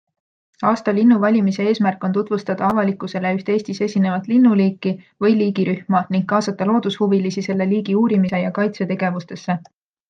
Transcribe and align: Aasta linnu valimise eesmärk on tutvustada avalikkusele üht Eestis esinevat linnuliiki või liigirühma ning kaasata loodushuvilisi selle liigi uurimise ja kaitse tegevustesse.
Aasta 0.69 0.93
linnu 0.99 1.17
valimise 1.23 1.65
eesmärk 1.71 2.07
on 2.09 2.15
tutvustada 2.15 2.71
avalikkusele 2.73 3.35
üht 3.41 3.53
Eestis 3.57 3.83
esinevat 3.89 4.31
linnuliiki 4.33 4.95
või 5.27 5.37
liigirühma 5.43 6.05
ning 6.17 6.29
kaasata 6.35 6.71
loodushuvilisi 6.73 7.49
selle 7.51 7.73
liigi 7.77 8.01
uurimise 8.03 8.47
ja 8.49 8.55
kaitse 8.61 8.93
tegevustesse. 8.95 9.63